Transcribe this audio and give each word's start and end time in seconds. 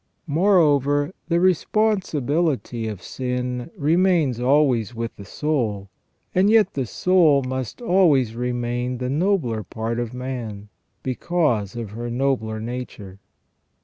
Moreover, 0.25 1.13
the 1.27 1.39
responsibility 1.39 2.87
of 2.87 3.03
sin 3.03 3.69
remains 3.77 4.39
always 4.39 4.95
with 4.95 5.15
the 5.15 5.25
soul, 5.25 5.91
and 6.33 6.49
yet 6.49 6.73
the 6.73 6.87
soul 6.87 7.43
must 7.43 7.83
always 7.83 8.35
remain 8.35 8.97
the 8.97 9.11
nobler 9.11 9.61
part 9.61 9.99
of 9.99 10.11
man, 10.11 10.69
because 11.03 11.75
of 11.75 11.91
her 11.91 12.09
nobler 12.09 12.59
nature. 12.59 13.19